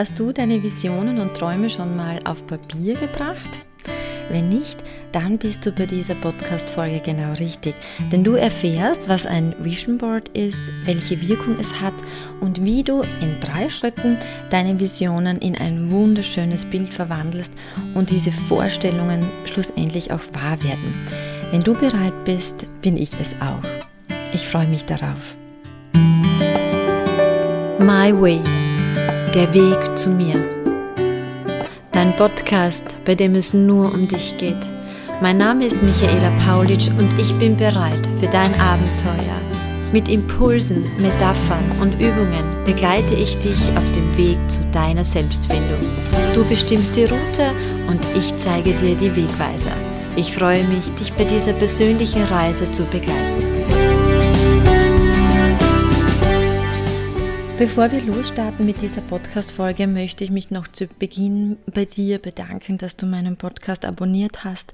Hast 0.00 0.18
du 0.18 0.32
deine 0.32 0.62
Visionen 0.62 1.18
und 1.18 1.34
Träume 1.34 1.68
schon 1.68 1.94
mal 1.94 2.20
auf 2.24 2.46
Papier 2.46 2.94
gebracht? 2.94 3.66
Wenn 4.30 4.48
nicht, 4.48 4.82
dann 5.12 5.36
bist 5.36 5.66
du 5.66 5.72
bei 5.72 5.84
dieser 5.84 6.14
Podcast-Folge 6.14 7.00
genau 7.00 7.34
richtig. 7.34 7.74
Denn 8.10 8.24
du 8.24 8.32
erfährst, 8.32 9.10
was 9.10 9.26
ein 9.26 9.54
Vision 9.58 9.98
Board 9.98 10.30
ist, 10.30 10.72
welche 10.86 11.20
Wirkung 11.20 11.58
es 11.60 11.82
hat 11.82 11.92
und 12.40 12.64
wie 12.64 12.82
du 12.82 13.02
in 13.20 13.40
drei 13.42 13.68
Schritten 13.68 14.16
deine 14.48 14.80
Visionen 14.80 15.36
in 15.36 15.54
ein 15.58 15.90
wunderschönes 15.90 16.64
Bild 16.64 16.94
verwandelst 16.94 17.52
und 17.92 18.08
diese 18.08 18.32
Vorstellungen 18.32 19.22
schlussendlich 19.44 20.12
auch 20.12 20.22
wahr 20.32 20.62
werden. 20.62 20.94
Wenn 21.50 21.62
du 21.62 21.74
bereit 21.74 22.24
bist, 22.24 22.64
bin 22.80 22.96
ich 22.96 23.10
es 23.20 23.34
auch. 23.42 23.68
Ich 24.32 24.48
freue 24.48 24.66
mich 24.66 24.86
darauf. 24.86 25.36
My 27.78 28.18
Way 28.18 28.40
der 29.34 29.54
Weg 29.54 29.96
zu 29.96 30.08
mir. 30.08 30.44
Dein 31.92 32.12
Podcast, 32.16 32.96
bei 33.04 33.14
dem 33.14 33.36
es 33.36 33.54
nur 33.54 33.94
um 33.94 34.08
dich 34.08 34.36
geht. 34.38 34.58
Mein 35.22 35.38
Name 35.38 35.66
ist 35.66 35.80
Michaela 35.82 36.32
Paulitsch 36.44 36.88
und 36.88 37.08
ich 37.20 37.32
bin 37.34 37.56
bereit 37.56 38.08
für 38.18 38.26
dein 38.26 38.52
Abenteuer. 38.60 39.36
Mit 39.92 40.08
Impulsen, 40.08 40.84
Metaphern 40.98 41.64
und 41.80 41.94
Übungen 41.94 42.44
begleite 42.66 43.14
ich 43.14 43.38
dich 43.38 43.60
auf 43.76 43.92
dem 43.92 44.16
Weg 44.16 44.38
zu 44.48 44.60
deiner 44.72 45.04
Selbstfindung. 45.04 45.80
Du 46.34 46.44
bestimmst 46.44 46.96
die 46.96 47.04
Route 47.04 47.52
und 47.88 48.00
ich 48.16 48.36
zeige 48.36 48.72
dir 48.72 48.96
die 48.96 49.14
Wegweiser. 49.14 49.72
Ich 50.16 50.34
freue 50.34 50.64
mich, 50.64 50.92
dich 50.98 51.12
bei 51.12 51.24
dieser 51.24 51.52
persönlichen 51.52 52.24
Reise 52.24 52.70
zu 52.72 52.84
begleiten. 52.84 53.49
Bevor 57.60 57.92
wir 57.92 58.00
losstarten 58.00 58.64
mit 58.64 58.80
dieser 58.80 59.02
Podcast-Folge, 59.02 59.86
möchte 59.86 60.24
ich 60.24 60.30
mich 60.30 60.50
noch 60.50 60.66
zu 60.66 60.86
Beginn 60.86 61.58
bei 61.66 61.84
dir 61.84 62.18
bedanken, 62.18 62.78
dass 62.78 62.96
du 62.96 63.04
meinen 63.04 63.36
Podcast 63.36 63.84
abonniert 63.84 64.44
hast. 64.44 64.72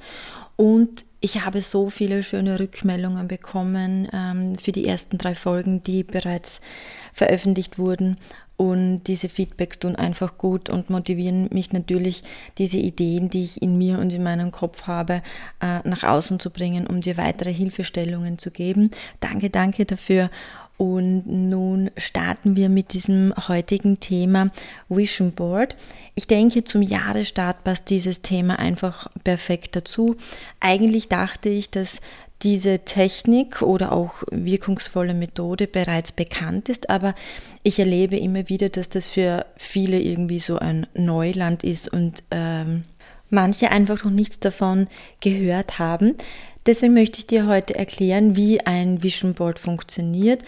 Und 0.54 1.04
ich 1.18 1.44
habe 1.44 1.62
so 1.62 1.90
viele 1.90 2.22
schöne 2.22 2.60
Rückmeldungen 2.60 3.26
bekommen 3.26 4.06
ähm, 4.12 4.56
für 4.56 4.70
die 4.70 4.86
ersten 4.86 5.18
drei 5.18 5.34
Folgen, 5.34 5.82
die 5.82 6.04
bereits 6.04 6.60
veröffentlicht 7.12 7.76
wurden. 7.76 8.18
Und 8.56 9.02
diese 9.08 9.28
Feedbacks 9.28 9.80
tun 9.80 9.96
einfach 9.96 10.38
gut 10.38 10.70
und 10.70 10.88
motivieren 10.88 11.48
mich 11.52 11.72
natürlich, 11.72 12.22
diese 12.56 12.78
Ideen, 12.78 13.28
die 13.28 13.44
ich 13.44 13.60
in 13.60 13.76
mir 13.76 13.98
und 13.98 14.12
in 14.12 14.22
meinem 14.22 14.52
Kopf 14.52 14.84
habe, 14.84 15.22
äh, 15.60 15.80
nach 15.82 16.04
außen 16.04 16.38
zu 16.38 16.50
bringen, 16.50 16.86
um 16.86 17.00
dir 17.00 17.16
weitere 17.16 17.52
Hilfestellungen 17.52 18.38
zu 18.38 18.52
geben. 18.52 18.92
Danke, 19.18 19.50
danke 19.50 19.84
dafür. 19.86 20.30
Und 20.78 21.26
nun 21.26 21.90
starten 21.96 22.54
wir 22.56 22.68
mit 22.68 22.92
diesem 22.92 23.32
heutigen 23.48 23.98
Thema 23.98 24.50
Vision 24.88 25.32
Board. 25.32 25.74
Ich 26.14 26.26
denke, 26.26 26.64
zum 26.64 26.82
Jahresstart 26.82 27.64
passt 27.64 27.88
dieses 27.88 28.20
Thema 28.20 28.58
einfach 28.58 29.08
perfekt 29.24 29.74
dazu. 29.76 30.16
Eigentlich 30.60 31.08
dachte 31.08 31.48
ich, 31.48 31.70
dass 31.70 32.00
diese 32.42 32.80
Technik 32.80 33.62
oder 33.62 33.92
auch 33.92 34.22
wirkungsvolle 34.30 35.14
Methode 35.14 35.66
bereits 35.66 36.12
bekannt 36.12 36.68
ist, 36.68 36.90
aber 36.90 37.14
ich 37.62 37.78
erlebe 37.78 38.18
immer 38.18 38.48
wieder, 38.50 38.68
dass 38.68 38.90
das 38.90 39.08
für 39.08 39.46
viele 39.56 39.98
irgendwie 39.98 40.40
so 40.40 40.58
ein 40.58 40.86
Neuland 40.94 41.64
ist 41.64 41.90
und 41.90 42.22
ähm, 42.30 42.84
manche 43.30 43.70
einfach 43.70 44.04
noch 44.04 44.12
nichts 44.12 44.40
davon 44.40 44.88
gehört 45.20 45.78
haben. 45.78 46.14
Deswegen 46.66 46.94
möchte 46.94 47.18
ich 47.18 47.26
dir 47.26 47.46
heute 47.46 47.76
erklären, 47.76 48.34
wie 48.34 48.60
ein 48.60 49.02
Vision 49.02 49.34
Board 49.34 49.58
funktioniert. 49.58 50.42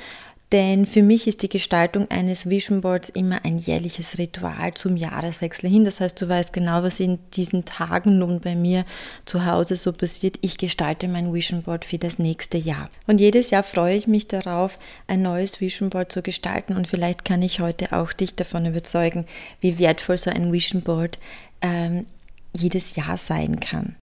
Denn 0.51 0.87
für 0.87 1.03
mich 1.03 1.27
ist 1.27 1.43
die 1.43 1.51
Gestaltung 1.51 2.11
eines 2.11 2.49
Vision 2.49 2.81
Boards 2.81 3.11
immer 3.11 3.45
ein 3.45 3.59
jährliches 3.59 4.17
Ritual 4.17 4.73
zum 4.73 4.97
Jahreswechsel 4.97 5.69
hin. 5.69 5.85
Das 5.85 6.01
heißt, 6.01 6.21
du 6.21 6.27
weißt 6.27 6.55
genau, 6.55 6.83
was 6.83 7.01
in 7.01 7.19
diesen 7.35 7.67
Tagen 7.67 8.19
nun 8.19 8.41
bei 8.41 8.57
mir 8.57 8.87
zu 9.27 9.45
Hause 9.45 9.77
so 9.77 9.93
passiert. 9.93 10.39
Ich 10.41 10.57
gestalte 10.57 11.07
mein 11.07 11.35
Vision 11.35 11.63
Board 11.63 11.85
für 11.85 11.99
das 11.99 12.19
nächste 12.19 12.57
Jahr. 12.57 12.89
Und 13.07 13.21
jedes 13.21 13.51
Jahr 13.51 13.63
freue 13.63 13.95
ich 13.95 14.07
mich 14.07 14.27
darauf, 14.27 14.79
ein 15.07 15.21
neues 15.21 15.61
Vision 15.61 15.91
Board 15.91 16.11
zu 16.11 16.23
gestalten. 16.23 16.77
Und 16.77 16.89
vielleicht 16.89 17.27
kann 17.27 17.43
ich 17.43 17.61
heute 17.61 17.93
auch 17.93 18.15
dich 18.15 18.35
davon 18.35 18.65
überzeugen, 18.65 19.27
wie 19.61 19.79
wertvoll 19.79 20.17
so 20.17 20.31
ein 20.31 20.51
Vision 20.51 20.81
Board 20.81 21.19
ähm, 21.61 22.07
jedes 22.59 22.97
Jahr 22.97 23.17
sein 23.17 23.61
kann. 23.61 23.97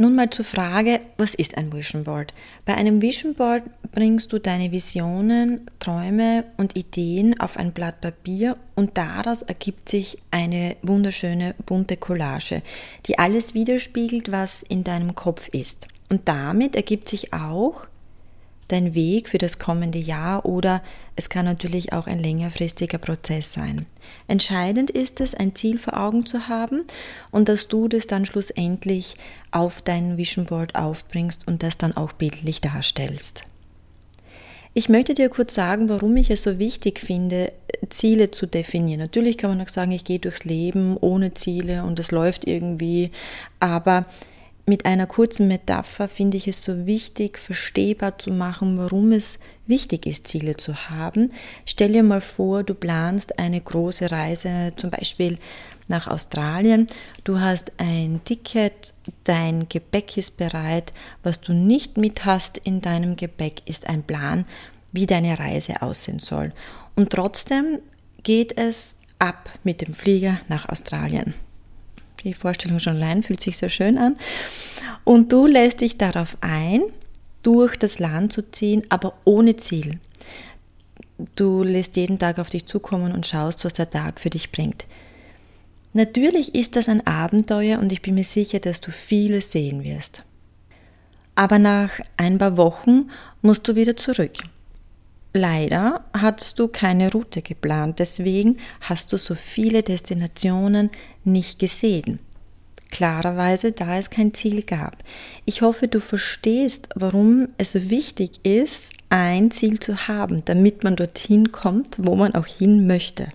Nun 0.00 0.14
mal 0.14 0.30
zur 0.30 0.44
Frage, 0.44 1.00
was 1.16 1.34
ist 1.34 1.58
ein 1.58 1.72
Vision 1.72 2.04
Board? 2.04 2.32
Bei 2.64 2.76
einem 2.76 3.02
Vision 3.02 3.34
Board 3.34 3.64
bringst 3.90 4.32
du 4.32 4.38
deine 4.38 4.70
Visionen, 4.70 5.68
Träume 5.80 6.44
und 6.56 6.76
Ideen 6.76 7.40
auf 7.40 7.56
ein 7.56 7.72
Blatt 7.72 8.00
Papier 8.00 8.56
und 8.76 8.96
daraus 8.96 9.42
ergibt 9.42 9.88
sich 9.88 10.18
eine 10.30 10.76
wunderschöne 10.82 11.56
bunte 11.66 11.96
Collage, 11.96 12.62
die 13.06 13.18
alles 13.18 13.54
widerspiegelt, 13.54 14.30
was 14.30 14.62
in 14.62 14.84
deinem 14.84 15.16
Kopf 15.16 15.48
ist. 15.48 15.88
Und 16.10 16.28
damit 16.28 16.76
ergibt 16.76 17.08
sich 17.08 17.32
auch 17.32 17.88
dein 18.68 18.94
Weg 18.94 19.28
für 19.28 19.38
das 19.38 19.58
kommende 19.58 19.98
Jahr 19.98 20.44
oder 20.44 20.82
es 21.16 21.28
kann 21.28 21.44
natürlich 21.44 21.92
auch 21.92 22.06
ein 22.06 22.18
längerfristiger 22.18 22.98
Prozess 22.98 23.52
sein. 23.52 23.86
Entscheidend 24.26 24.90
ist 24.90 25.20
es, 25.20 25.34
ein 25.34 25.54
Ziel 25.54 25.78
vor 25.78 25.98
Augen 25.98 26.26
zu 26.26 26.48
haben 26.48 26.84
und 27.30 27.48
dass 27.48 27.68
du 27.68 27.88
das 27.88 28.06
dann 28.06 28.26
schlussendlich 28.26 29.16
auf 29.50 29.82
dein 29.82 30.16
Vision 30.16 30.46
Board 30.46 30.74
aufbringst 30.74 31.48
und 31.48 31.62
das 31.62 31.78
dann 31.78 31.96
auch 31.96 32.12
bildlich 32.12 32.60
darstellst. 32.60 33.44
Ich 34.74 34.88
möchte 34.88 35.14
dir 35.14 35.28
kurz 35.28 35.54
sagen, 35.54 35.88
warum 35.88 36.16
ich 36.16 36.30
es 36.30 36.42
so 36.42 36.58
wichtig 36.58 37.00
finde, 37.00 37.52
Ziele 37.88 38.30
zu 38.30 38.46
definieren. 38.46 39.00
Natürlich 39.00 39.38
kann 39.38 39.50
man 39.50 39.60
auch 39.60 39.68
sagen, 39.68 39.92
ich 39.92 40.04
gehe 40.04 40.18
durchs 40.18 40.44
Leben 40.44 40.96
ohne 40.96 41.34
Ziele 41.34 41.82
und 41.84 41.98
es 41.98 42.10
läuft 42.10 42.46
irgendwie, 42.46 43.10
aber 43.60 44.04
mit 44.68 44.84
einer 44.84 45.06
kurzen 45.06 45.48
Metapher 45.48 46.08
finde 46.08 46.36
ich 46.36 46.46
es 46.46 46.62
so 46.62 46.86
wichtig, 46.86 47.38
verstehbar 47.38 48.18
zu 48.18 48.30
machen, 48.30 48.78
warum 48.78 49.12
es 49.12 49.40
wichtig 49.66 50.06
ist, 50.06 50.28
Ziele 50.28 50.56
zu 50.56 50.90
haben. 50.90 51.32
Stell 51.64 51.92
dir 51.92 52.02
mal 52.02 52.20
vor, 52.20 52.62
du 52.62 52.74
planst 52.74 53.38
eine 53.38 53.60
große 53.60 54.10
Reise, 54.10 54.72
zum 54.76 54.90
Beispiel 54.90 55.38
nach 55.88 56.06
Australien. 56.06 56.86
Du 57.24 57.40
hast 57.40 57.72
ein 57.78 58.20
Ticket, 58.24 58.94
dein 59.24 59.68
Gepäck 59.68 60.16
ist 60.16 60.36
bereit. 60.36 60.92
Was 61.22 61.40
du 61.40 61.54
nicht 61.54 61.96
mit 61.96 62.24
hast 62.24 62.58
in 62.58 62.80
deinem 62.80 63.16
Gepäck, 63.16 63.62
ist 63.64 63.88
ein 63.88 64.02
Plan, 64.02 64.44
wie 64.92 65.06
deine 65.06 65.38
Reise 65.38 65.82
aussehen 65.82 66.18
soll. 66.18 66.52
Und 66.94 67.10
trotzdem 67.10 67.78
geht 68.22 68.58
es 68.58 69.00
ab 69.18 69.50
mit 69.64 69.80
dem 69.80 69.94
Flieger 69.94 70.40
nach 70.48 70.68
Australien. 70.68 71.34
Die 72.24 72.34
Vorstellung 72.34 72.80
schon 72.80 72.96
allein 72.96 73.22
fühlt 73.22 73.42
sich 73.42 73.56
sehr 73.56 73.68
schön 73.68 73.98
an. 73.98 74.16
Und 75.04 75.32
du 75.32 75.46
lässt 75.46 75.80
dich 75.80 75.98
darauf 75.98 76.36
ein, 76.40 76.82
durch 77.42 77.76
das 77.76 77.98
Land 77.98 78.32
zu 78.32 78.50
ziehen, 78.50 78.82
aber 78.88 79.14
ohne 79.24 79.56
Ziel. 79.56 80.00
Du 81.36 81.62
lässt 81.62 81.96
jeden 81.96 82.18
Tag 82.18 82.38
auf 82.38 82.50
dich 82.50 82.66
zukommen 82.66 83.12
und 83.12 83.26
schaust, 83.26 83.64
was 83.64 83.72
der 83.72 83.90
Tag 83.90 84.20
für 84.20 84.30
dich 84.30 84.52
bringt. 84.52 84.86
Natürlich 85.92 86.54
ist 86.54 86.76
das 86.76 86.88
ein 86.88 87.06
Abenteuer 87.06 87.78
und 87.78 87.92
ich 87.92 88.02
bin 88.02 88.14
mir 88.14 88.24
sicher, 88.24 88.60
dass 88.60 88.80
du 88.80 88.90
vieles 88.90 89.50
sehen 89.50 89.82
wirst. 89.82 90.22
Aber 91.34 91.58
nach 91.58 91.90
ein 92.16 92.38
paar 92.38 92.56
Wochen 92.56 93.10
musst 93.42 93.66
du 93.66 93.76
wieder 93.76 93.96
zurück. 93.96 94.32
Leider 95.34 96.04
hast 96.12 96.58
du 96.58 96.68
keine 96.68 97.12
Route 97.12 97.42
geplant, 97.42 97.98
deswegen 97.98 98.58
hast 98.80 99.12
du 99.12 99.18
so 99.18 99.34
viele 99.34 99.82
Destinationen 99.82 100.90
nicht 101.32 101.58
gesehen. 101.58 102.18
Klarerweise, 102.90 103.72
da 103.72 103.98
es 103.98 104.10
kein 104.10 104.32
Ziel 104.32 104.62
gab. 104.62 104.96
Ich 105.44 105.60
hoffe, 105.60 105.88
du 105.88 106.00
verstehst, 106.00 106.88
warum 106.94 107.48
es 107.58 107.72
so 107.72 107.90
wichtig 107.90 108.40
ist, 108.44 108.92
ein 109.10 109.50
Ziel 109.50 109.78
zu 109.78 110.08
haben, 110.08 110.42
damit 110.46 110.84
man 110.84 110.96
dorthin 110.96 111.52
kommt, 111.52 111.96
wo 111.98 112.16
man 112.16 112.34
auch 112.34 112.46
hin 112.46 112.86
möchte. 112.86 113.28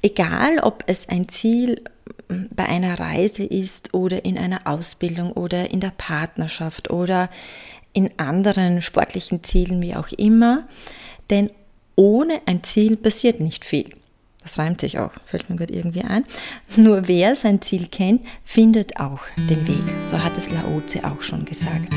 Egal, 0.00 0.58
ob 0.60 0.84
es 0.86 1.08
ein 1.08 1.28
Ziel 1.28 1.82
bei 2.28 2.64
einer 2.64 2.98
Reise 2.98 3.44
ist 3.44 3.92
oder 3.94 4.24
in 4.24 4.38
einer 4.38 4.66
Ausbildung 4.66 5.32
oder 5.32 5.70
in 5.70 5.80
der 5.80 5.92
Partnerschaft 5.96 6.90
oder 6.90 7.28
in 7.92 8.10
anderen 8.16 8.80
sportlichen 8.80 9.44
Zielen, 9.44 9.80
wie 9.82 9.94
auch 9.94 10.08
immer, 10.12 10.66
denn 11.30 11.50
ohne 11.94 12.40
ein 12.46 12.64
Ziel 12.64 12.96
passiert 12.96 13.40
nicht 13.40 13.64
viel. 13.64 13.90
Das 14.42 14.58
reimt 14.58 14.80
sich 14.80 14.98
auch, 14.98 15.12
fällt 15.26 15.48
mir 15.48 15.56
gerade 15.56 15.72
irgendwie 15.72 16.02
ein. 16.02 16.24
Nur 16.76 17.08
wer 17.08 17.36
sein 17.36 17.62
Ziel 17.62 17.86
kennt, 17.86 18.22
findet 18.44 18.98
auch 18.98 19.20
den 19.36 19.66
Weg. 19.66 19.82
So 20.04 20.22
hat 20.22 20.36
es 20.36 20.50
Laoze 20.50 21.04
auch 21.04 21.22
schon 21.22 21.44
gesagt. 21.44 21.88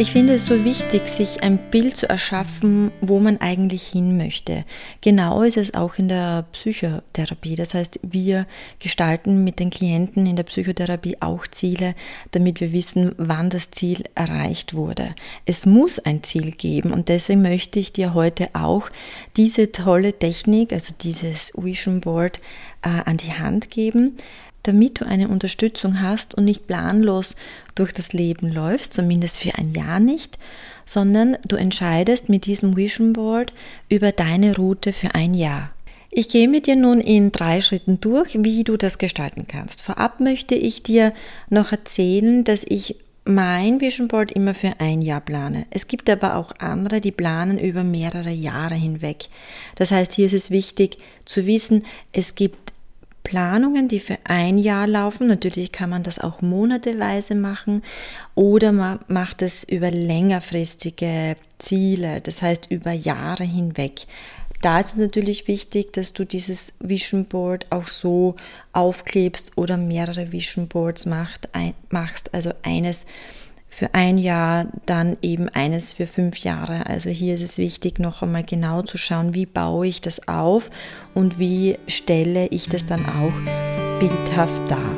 Ich 0.00 0.12
finde 0.12 0.34
es 0.34 0.46
so 0.46 0.64
wichtig, 0.64 1.08
sich 1.08 1.42
ein 1.42 1.58
Bild 1.72 1.96
zu 1.96 2.08
erschaffen, 2.08 2.92
wo 3.00 3.18
man 3.18 3.40
eigentlich 3.40 3.82
hin 3.88 4.16
möchte. 4.16 4.64
Genau 5.00 5.42
ist 5.42 5.56
es 5.56 5.74
auch 5.74 5.96
in 5.96 6.06
der 6.06 6.44
Psychotherapie. 6.52 7.56
Das 7.56 7.74
heißt, 7.74 7.98
wir 8.04 8.46
gestalten 8.78 9.42
mit 9.42 9.58
den 9.58 9.70
Klienten 9.70 10.24
in 10.26 10.36
der 10.36 10.44
Psychotherapie 10.44 11.16
auch 11.18 11.48
Ziele, 11.48 11.96
damit 12.30 12.60
wir 12.60 12.70
wissen, 12.70 13.10
wann 13.18 13.50
das 13.50 13.72
Ziel 13.72 14.04
erreicht 14.14 14.72
wurde. 14.72 15.16
Es 15.46 15.66
muss 15.66 15.98
ein 15.98 16.22
Ziel 16.22 16.52
geben 16.52 16.92
und 16.92 17.08
deswegen 17.08 17.42
möchte 17.42 17.80
ich 17.80 17.92
dir 17.92 18.14
heute 18.14 18.50
auch 18.52 18.90
diese 19.36 19.72
tolle 19.72 20.16
Technik, 20.16 20.72
also 20.72 20.94
dieses 21.02 21.50
Vision 21.56 22.00
Board, 22.00 22.38
äh, 22.82 22.88
an 23.04 23.16
die 23.16 23.32
Hand 23.32 23.70
geben 23.72 24.16
damit 24.62 25.00
du 25.00 25.06
eine 25.06 25.28
Unterstützung 25.28 26.00
hast 26.00 26.34
und 26.34 26.44
nicht 26.44 26.66
planlos 26.66 27.36
durch 27.74 27.92
das 27.92 28.12
Leben 28.12 28.52
läufst, 28.52 28.94
zumindest 28.94 29.38
für 29.38 29.54
ein 29.56 29.72
Jahr 29.72 30.00
nicht, 30.00 30.38
sondern 30.84 31.36
du 31.46 31.56
entscheidest 31.56 32.28
mit 32.28 32.46
diesem 32.46 32.76
Vision 32.76 33.12
Board 33.12 33.52
über 33.88 34.12
deine 34.12 34.56
Route 34.56 34.92
für 34.92 35.14
ein 35.14 35.34
Jahr. 35.34 35.70
Ich 36.10 36.28
gehe 36.30 36.48
mit 36.48 36.66
dir 36.66 36.76
nun 36.76 37.00
in 37.00 37.32
drei 37.32 37.60
Schritten 37.60 38.00
durch, 38.00 38.38
wie 38.42 38.64
du 38.64 38.76
das 38.76 38.98
gestalten 38.98 39.46
kannst. 39.46 39.82
Vorab 39.82 40.20
möchte 40.20 40.54
ich 40.54 40.82
dir 40.82 41.12
noch 41.50 41.70
erzählen, 41.70 42.44
dass 42.44 42.64
ich 42.66 42.96
mein 43.28 43.82
Vision 43.82 44.08
Board 44.08 44.32
immer 44.32 44.54
für 44.54 44.72
ein 44.78 45.02
Jahr 45.02 45.20
plane. 45.20 45.66
Es 45.68 45.86
gibt 45.86 46.08
aber 46.08 46.36
auch 46.36 46.52
andere, 46.58 47.02
die 47.02 47.12
planen 47.12 47.58
über 47.58 47.84
mehrere 47.84 48.30
Jahre 48.30 48.74
hinweg. 48.74 49.28
Das 49.76 49.90
heißt, 49.90 50.14
hier 50.14 50.26
ist 50.26 50.32
es 50.32 50.50
wichtig 50.50 50.96
zu 51.26 51.44
wissen, 51.44 51.84
es 52.12 52.34
gibt 52.34 52.72
Planungen, 53.28 53.88
die 53.88 54.00
für 54.00 54.16
ein 54.24 54.56
Jahr 54.56 54.86
laufen. 54.86 55.26
Natürlich 55.26 55.70
kann 55.70 55.90
man 55.90 56.02
das 56.02 56.18
auch 56.18 56.40
monateweise 56.40 57.34
machen 57.34 57.82
oder 58.34 58.72
man 58.72 59.00
macht 59.06 59.42
es 59.42 59.64
über 59.64 59.90
längerfristige 59.90 61.36
Ziele, 61.58 62.22
das 62.22 62.40
heißt 62.40 62.70
über 62.70 62.92
Jahre 62.92 63.44
hinweg. 63.44 64.06
Da 64.62 64.80
ist 64.80 64.94
es 64.94 64.96
natürlich 64.96 65.46
wichtig, 65.46 65.92
dass 65.92 66.14
du 66.14 66.24
dieses 66.24 66.72
Vision 66.80 67.26
Board 67.26 67.66
auch 67.68 67.86
so 67.86 68.34
aufklebst 68.72 69.58
oder 69.58 69.76
mehrere 69.76 70.32
Vision 70.32 70.66
Boards 70.66 71.04
macht, 71.04 71.54
ein, 71.54 71.74
machst. 71.90 72.32
Also 72.32 72.52
eines 72.62 73.04
für 73.78 73.94
ein 73.94 74.18
Jahr, 74.18 74.66
dann 74.86 75.16
eben 75.22 75.48
eines 75.48 75.92
für 75.92 76.08
fünf 76.08 76.38
Jahre. 76.38 76.86
Also 76.86 77.10
hier 77.10 77.36
ist 77.36 77.42
es 77.42 77.58
wichtig, 77.58 78.00
noch 78.00 78.22
einmal 78.22 78.42
genau 78.42 78.82
zu 78.82 78.98
schauen, 78.98 79.34
wie 79.34 79.46
baue 79.46 79.86
ich 79.86 80.00
das 80.00 80.26
auf 80.26 80.68
und 81.14 81.38
wie 81.38 81.78
stelle 81.86 82.48
ich 82.48 82.68
das 82.68 82.86
dann 82.86 83.04
auch 83.06 84.00
bildhaft 84.00 84.68
dar. 84.68 84.96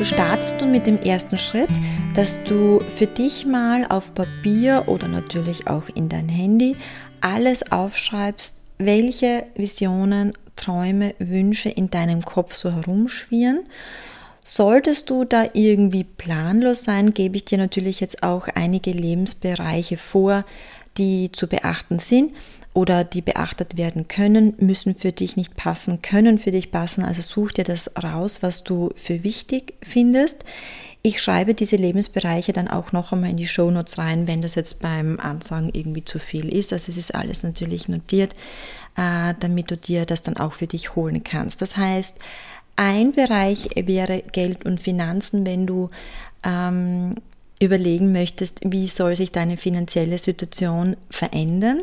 Du 0.00 0.04
startest 0.04 0.60
nun 0.60 0.72
mit 0.72 0.88
dem 0.88 1.00
ersten 1.00 1.38
Schritt, 1.38 1.70
dass 2.16 2.42
du 2.42 2.80
für 2.80 3.06
dich 3.06 3.46
mal 3.46 3.86
auf 3.88 4.12
Papier 4.12 4.84
oder 4.88 5.06
natürlich 5.06 5.68
auch 5.68 5.88
in 5.94 6.08
dein 6.08 6.28
Handy 6.28 6.74
alles 7.20 7.70
aufschreibst, 7.70 8.64
welche 8.78 9.44
Visionen, 9.54 10.32
Träume, 10.56 11.14
Wünsche 11.20 11.68
in 11.68 11.90
deinem 11.90 12.24
Kopf 12.24 12.54
so 12.54 12.72
herumschwirren 12.72 13.60
Solltest 14.52 15.08
du 15.10 15.24
da 15.24 15.44
irgendwie 15.52 16.02
planlos 16.02 16.82
sein, 16.82 17.14
gebe 17.14 17.36
ich 17.36 17.44
dir 17.44 17.56
natürlich 17.56 18.00
jetzt 18.00 18.24
auch 18.24 18.48
einige 18.52 18.90
Lebensbereiche 18.90 19.96
vor, 19.96 20.44
die 20.98 21.30
zu 21.30 21.46
beachten 21.46 22.00
sind 22.00 22.32
oder 22.74 23.04
die 23.04 23.20
beachtet 23.20 23.76
werden 23.76 24.08
können, 24.08 24.54
müssen 24.58 24.96
für 24.96 25.12
dich 25.12 25.36
nicht 25.36 25.54
passen, 25.54 26.02
können 26.02 26.36
für 26.36 26.50
dich 26.50 26.72
passen. 26.72 27.04
Also 27.04 27.22
such 27.22 27.52
dir 27.52 27.62
das 27.62 27.92
raus, 28.02 28.42
was 28.42 28.64
du 28.64 28.90
für 28.96 29.22
wichtig 29.22 29.74
findest. 29.82 30.42
Ich 31.02 31.22
schreibe 31.22 31.54
diese 31.54 31.76
Lebensbereiche 31.76 32.52
dann 32.52 32.66
auch 32.66 32.90
noch 32.90 33.12
einmal 33.12 33.30
in 33.30 33.36
die 33.36 33.46
Shownotes 33.46 33.98
rein, 33.98 34.26
wenn 34.26 34.42
das 34.42 34.56
jetzt 34.56 34.82
beim 34.82 35.20
Ansagen 35.20 35.70
irgendwie 35.72 36.04
zu 36.04 36.18
viel 36.18 36.52
ist. 36.52 36.72
Also 36.72 36.90
es 36.90 36.96
ist 36.96 37.14
alles 37.14 37.44
natürlich 37.44 37.88
notiert, 37.88 38.32
äh, 38.96 39.32
damit 39.38 39.70
du 39.70 39.76
dir 39.76 40.06
das 40.06 40.22
dann 40.22 40.38
auch 40.38 40.54
für 40.54 40.66
dich 40.66 40.96
holen 40.96 41.22
kannst. 41.22 41.62
Das 41.62 41.76
heißt, 41.76 42.18
ein 42.76 43.12
Bereich 43.12 43.70
wäre 43.76 44.22
Geld 44.32 44.64
und 44.64 44.80
Finanzen, 44.80 45.44
wenn 45.44 45.66
du 45.66 45.90
ähm, 46.42 47.14
überlegen 47.60 48.12
möchtest, 48.12 48.60
wie 48.64 48.88
soll 48.88 49.16
sich 49.16 49.32
deine 49.32 49.56
finanzielle 49.56 50.18
Situation 50.18 50.96
verändern. 51.10 51.82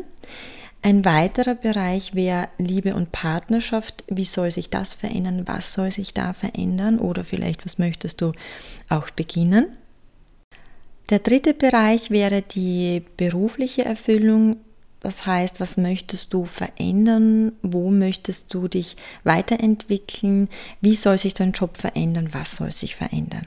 Ein 0.82 1.04
weiterer 1.04 1.54
Bereich 1.54 2.14
wäre 2.14 2.48
Liebe 2.58 2.94
und 2.94 3.10
Partnerschaft. 3.10 4.04
Wie 4.08 4.24
soll 4.24 4.50
sich 4.50 4.70
das 4.70 4.92
verändern? 4.92 5.42
Was 5.46 5.72
soll 5.72 5.90
sich 5.90 6.14
da 6.14 6.32
verändern? 6.32 6.98
Oder 6.98 7.24
vielleicht, 7.24 7.64
was 7.64 7.78
möchtest 7.78 8.20
du 8.20 8.32
auch 8.88 9.10
beginnen? 9.10 9.66
Der 11.10 11.18
dritte 11.20 11.54
Bereich 11.54 12.10
wäre 12.10 12.42
die 12.42 13.02
berufliche 13.16 13.84
Erfüllung. 13.84 14.56
Das 15.00 15.26
heißt, 15.26 15.60
was 15.60 15.76
möchtest 15.76 16.32
du 16.32 16.44
verändern? 16.44 17.52
Wo 17.62 17.90
möchtest 17.90 18.52
du 18.52 18.66
dich 18.66 18.96
weiterentwickeln? 19.24 20.48
Wie 20.80 20.96
soll 20.96 21.18
sich 21.18 21.34
dein 21.34 21.52
Job 21.52 21.76
verändern? 21.76 22.30
Was 22.32 22.56
soll 22.56 22.72
sich 22.72 22.96
verändern? 22.96 23.46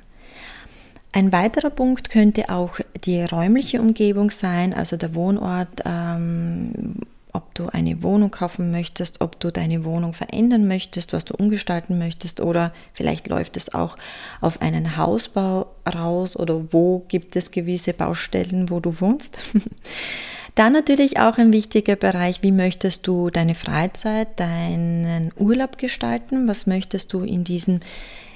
Ein 1.13 1.33
weiterer 1.33 1.71
Punkt 1.71 2.09
könnte 2.09 2.49
auch 2.49 2.79
die 3.03 3.21
räumliche 3.21 3.81
Umgebung 3.81 4.31
sein, 4.31 4.73
also 4.73 4.95
der 4.95 5.13
Wohnort, 5.13 5.81
ähm, 5.83 6.95
ob 7.33 7.53
du 7.53 7.67
eine 7.67 8.01
Wohnung 8.01 8.31
kaufen 8.31 8.71
möchtest, 8.71 9.19
ob 9.19 9.39
du 9.39 9.51
deine 9.51 9.83
Wohnung 9.83 10.13
verändern 10.13 10.67
möchtest, 10.67 11.11
was 11.11 11.25
du 11.25 11.33
umgestalten 11.33 11.97
möchtest 11.97 12.39
oder 12.39 12.73
vielleicht 12.93 13.27
läuft 13.27 13.57
es 13.57 13.73
auch 13.73 13.97
auf 14.39 14.61
einen 14.61 14.95
Hausbau 14.95 15.67
raus 15.85 16.37
oder 16.37 16.73
wo 16.73 17.05
gibt 17.09 17.35
es 17.35 17.51
gewisse 17.51 17.93
Baustellen, 17.93 18.69
wo 18.69 18.79
du 18.79 18.99
wohnst. 19.01 19.37
Dann 20.55 20.73
natürlich 20.73 21.19
auch 21.19 21.37
ein 21.37 21.53
wichtiger 21.53 21.95
Bereich, 21.95 22.43
wie 22.43 22.51
möchtest 22.51 23.07
du 23.07 23.29
deine 23.29 23.55
Freizeit, 23.55 24.39
deinen 24.39 25.31
Urlaub 25.37 25.77
gestalten? 25.77 26.47
Was 26.47 26.67
möchtest 26.67 27.13
du 27.13 27.23
in 27.23 27.43
diesem 27.43 27.79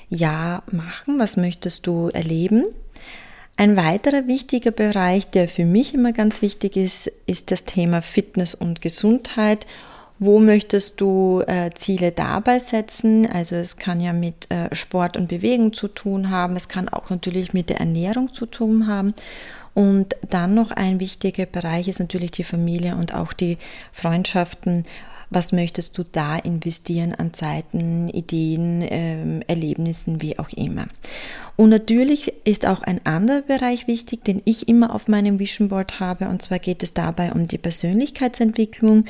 Jahr 0.10 0.64
machen? 0.72 1.20
Was 1.20 1.36
möchtest 1.36 1.88
du 1.88 2.10
erleben? 2.10 2.66
Ein 3.58 3.78
weiterer 3.78 4.28
wichtiger 4.28 4.72
Bereich, 4.72 5.30
der 5.30 5.48
für 5.48 5.66
mich 5.66 5.94
immer 5.94 6.12
ganz 6.12 6.42
wichtig 6.42 6.76
ist, 6.76 7.08
ist 7.26 7.52
das 7.52 7.64
Thema 7.64 8.02
Fitness 8.02 8.54
und 8.54 8.82
Gesundheit. 8.82 9.66
Wo 10.20 10.40
möchtest 10.40 11.02
du 11.02 11.42
äh, 11.46 11.72
Ziele 11.74 12.12
dabei 12.12 12.60
setzen? 12.60 13.30
Also 13.30 13.56
es 13.56 13.78
kann 13.78 14.00
ja 14.00 14.14
mit 14.14 14.50
äh, 14.50 14.74
Sport 14.74 15.18
und 15.18 15.28
Bewegung 15.28 15.74
zu 15.74 15.90
tun 15.90 16.30
haben, 16.30 16.56
es 16.56 16.70
kann 16.70 16.88
auch 16.88 17.10
natürlich 17.10 17.54
mit 17.54 17.70
der 17.70 17.80
Ernährung 17.80 18.34
zu 18.34 18.46
tun 18.46 18.88
haben. 18.88 19.14
Und 19.76 20.16
dann 20.30 20.56
noch 20.56 20.72
ein 20.72 21.00
wichtiger 21.00 21.46
Bereich 21.46 21.88
ist 21.88 22.00
natürlich 22.00 22.32
die 22.32 22.46
Familie 22.46 22.96
und 22.96 23.14
auch 23.14 23.34
die 23.34 23.58
Freundschaften. 23.92 24.86
Was 25.30 25.52
möchtest 25.52 25.98
du 25.98 26.04
da 26.10 26.38
investieren 26.38 27.14
an 27.14 27.34
Zeiten, 27.34 28.08
Ideen, 28.08 28.82
äh, 28.82 29.42
Erlebnissen, 29.48 30.22
wie 30.22 30.40
auch 30.40 30.50
immer? 30.50 30.86
Und 31.58 31.70
natürlich 31.70 32.32
ist 32.46 32.66
auch 32.66 32.84
ein 32.84 33.06
anderer 33.06 33.42
Bereich 33.42 33.86
wichtig, 33.88 34.24
den 34.24 34.42
ich 34.46 34.70
immer 34.70 34.96
auf 34.96 35.10
meinem 35.10 35.40
Vision 35.40 35.70
Board 35.70 36.00
habe, 36.00 36.30
und 36.30 36.42
zwar 36.42 36.60
geht 36.60 36.82
es 36.82 36.94
dabei 36.94 37.34
um 37.34 37.48
die 37.48 37.58
Persönlichkeitsentwicklung. 37.58 39.06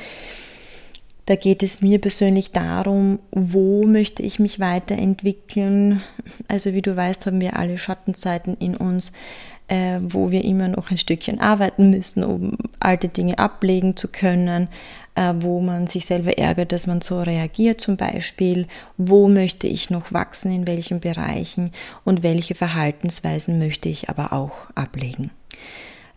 Da 1.26 1.36
geht 1.36 1.62
es 1.62 1.80
mir 1.80 2.00
persönlich 2.00 2.52
darum, 2.52 3.18
wo 3.30 3.84
möchte 3.84 4.22
ich 4.22 4.38
mich 4.38 4.58
weiterentwickeln. 4.58 6.02
Also 6.48 6.72
wie 6.72 6.82
du 6.82 6.96
weißt, 6.96 7.26
haben 7.26 7.40
wir 7.40 7.56
alle 7.56 7.78
Schattenzeiten 7.78 8.56
in 8.58 8.76
uns 8.76 9.12
äh, 9.68 9.98
wo 10.00 10.30
wir 10.30 10.44
immer 10.44 10.68
noch 10.68 10.90
ein 10.90 10.98
Stückchen 10.98 11.40
arbeiten 11.40 11.90
müssen, 11.90 12.24
um 12.24 12.56
alte 12.80 13.08
Dinge 13.08 13.38
ablegen 13.38 13.96
zu 13.96 14.08
können, 14.08 14.68
äh, 15.14 15.34
wo 15.38 15.60
man 15.60 15.86
sich 15.86 16.06
selber 16.06 16.38
ärgert, 16.38 16.72
dass 16.72 16.86
man 16.86 17.00
so 17.00 17.20
reagiert 17.20 17.80
zum 17.80 17.96
Beispiel, 17.96 18.66
wo 18.96 19.28
möchte 19.28 19.66
ich 19.66 19.90
noch 19.90 20.12
wachsen, 20.12 20.52
in 20.52 20.66
welchen 20.66 21.00
Bereichen 21.00 21.72
und 22.04 22.22
welche 22.22 22.54
Verhaltensweisen 22.54 23.58
möchte 23.58 23.88
ich 23.88 24.08
aber 24.08 24.32
auch 24.32 24.52
ablegen. 24.74 25.30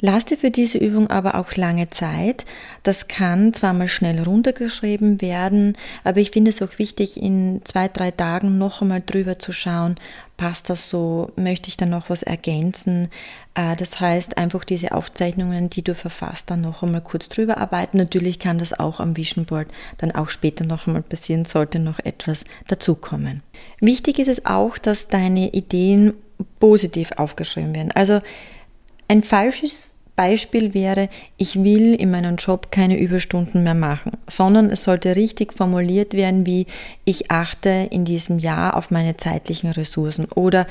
Lass 0.01 0.25
dir 0.25 0.37
für 0.37 0.51
diese 0.51 0.77
Übung 0.77 1.09
aber 1.09 1.35
auch 1.35 1.55
lange 1.55 1.89
Zeit. 1.89 2.45
Das 2.83 3.07
kann 3.07 3.53
zwar 3.53 3.73
mal 3.73 3.87
schnell 3.87 4.21
runtergeschrieben 4.23 5.21
werden, 5.21 5.77
aber 6.03 6.19
ich 6.19 6.31
finde 6.31 6.49
es 6.49 6.61
auch 6.61 6.79
wichtig, 6.79 7.21
in 7.21 7.61
zwei, 7.65 7.87
drei 7.89 8.11
Tagen 8.11 8.57
noch 8.57 8.81
einmal 8.81 9.03
drüber 9.05 9.39
zu 9.39 9.51
schauen, 9.51 9.95
passt 10.37 10.69
das 10.69 10.89
so, 10.89 11.31
möchte 11.35 11.67
ich 11.67 11.75
dann 11.75 11.89
noch 11.89 12.09
was 12.09 12.23
ergänzen. 12.23 13.09
Äh, 13.55 13.75
das 13.75 13.99
heißt, 13.99 14.37
einfach 14.37 14.63
diese 14.63 14.93
Aufzeichnungen, 14.93 15.69
die 15.69 15.81
du 15.83 15.93
verfasst, 15.93 16.49
dann 16.49 16.61
noch 16.61 16.81
einmal 16.81 17.01
kurz 17.01 17.27
drüber 17.27 17.57
arbeiten. 17.57 17.97
Natürlich 17.97 18.39
kann 18.39 18.57
das 18.57 18.79
auch 18.79 19.01
am 19.01 19.17
Vision 19.17 19.43
Board 19.43 19.67
dann 19.97 20.11
auch 20.15 20.29
später 20.29 20.63
noch 20.63 20.87
einmal 20.87 21.01
passieren, 21.01 21.43
sollte 21.43 21.79
noch 21.79 21.99
etwas 21.99 22.45
dazukommen. 22.67 23.43
Wichtig 23.81 24.17
ist 24.17 24.29
es 24.29 24.45
auch, 24.45 24.77
dass 24.77 25.09
deine 25.09 25.51
Ideen 25.51 26.13
positiv 26.61 27.11
aufgeschrieben 27.17 27.75
werden. 27.75 27.91
Also 27.91 28.21
ein 29.09 29.23
falsches 29.23 29.95
Beispiel 30.15 30.73
wäre, 30.73 31.09
ich 31.37 31.63
will 31.63 31.95
in 31.95 32.11
meinem 32.11 32.35
Job 32.35 32.71
keine 32.71 32.97
Überstunden 32.99 33.63
mehr 33.63 33.73
machen, 33.73 34.11
sondern 34.27 34.69
es 34.69 34.83
sollte 34.83 35.15
richtig 35.15 35.53
formuliert 35.53 36.13
werden, 36.13 36.45
wie 36.45 36.67
ich 37.05 37.31
achte 37.31 37.87
in 37.91 38.05
diesem 38.05 38.39
Jahr 38.39 38.77
auf 38.77 38.91
meine 38.91 39.17
zeitlichen 39.17 39.71
Ressourcen 39.71 40.25
oder 40.35 40.67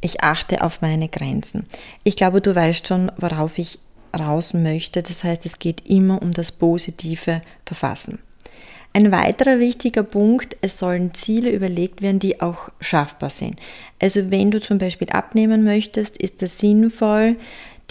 ich 0.00 0.22
achte 0.22 0.62
auf 0.62 0.82
meine 0.82 1.08
Grenzen. 1.08 1.66
Ich 2.02 2.16
glaube, 2.16 2.40
du 2.40 2.54
weißt 2.54 2.86
schon, 2.88 3.10
worauf 3.16 3.58
ich 3.58 3.78
raus 4.18 4.54
möchte. 4.54 5.02
Das 5.02 5.24
heißt, 5.24 5.46
es 5.46 5.58
geht 5.58 5.88
immer 5.88 6.22
um 6.22 6.32
das 6.32 6.52
positive 6.52 7.42
Verfassen. 7.64 8.18
Ein 8.94 9.10
weiterer 9.10 9.58
wichtiger 9.58 10.02
Punkt, 10.02 10.56
es 10.60 10.78
sollen 10.78 11.14
Ziele 11.14 11.50
überlegt 11.50 12.02
werden, 12.02 12.18
die 12.18 12.42
auch 12.42 12.68
schaffbar 12.80 13.30
sind. 13.30 13.58
Also 14.00 14.30
wenn 14.30 14.50
du 14.50 14.60
zum 14.60 14.76
Beispiel 14.76 15.08
abnehmen 15.08 15.64
möchtest, 15.64 16.18
ist 16.18 16.42
es 16.42 16.58
sinnvoll, 16.58 17.36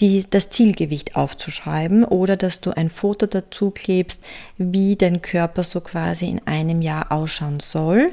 die, 0.02 0.24
das 0.28 0.50
Zielgewicht 0.50 1.14
aufzuschreiben 1.14 2.04
oder 2.04 2.36
dass 2.36 2.60
du 2.60 2.76
ein 2.76 2.90
Foto 2.90 3.26
dazu 3.26 3.70
klebst, 3.70 4.24
wie 4.58 4.96
dein 4.96 5.22
Körper 5.22 5.62
so 5.62 5.80
quasi 5.80 6.26
in 6.26 6.40
einem 6.44 6.82
Jahr 6.82 7.12
ausschauen 7.12 7.60
soll. 7.60 8.12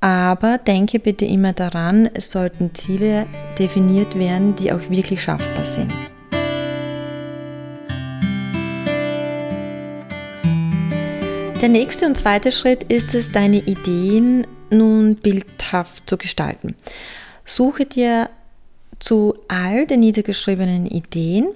Aber 0.00 0.58
denke 0.58 0.98
bitte 0.98 1.26
immer 1.26 1.52
daran, 1.52 2.10
es 2.14 2.30
sollten 2.32 2.74
Ziele 2.74 3.26
definiert 3.58 4.18
werden, 4.18 4.56
die 4.56 4.72
auch 4.72 4.90
wirklich 4.90 5.22
schaffbar 5.22 5.66
sind. 5.66 5.92
Der 11.60 11.68
nächste 11.68 12.06
und 12.06 12.16
zweite 12.16 12.50
Schritt 12.50 12.90
ist 12.90 13.14
es, 13.14 13.30
deine 13.30 13.58
Ideen 13.58 14.46
nun 14.70 15.16
bildhaft 15.16 16.08
zu 16.08 16.16
gestalten. 16.16 16.74
Suche 17.44 17.84
dir 17.84 18.30
zu 19.02 19.34
all 19.48 19.86
den 19.86 20.00
niedergeschriebenen 20.00 20.86
Ideen 20.86 21.48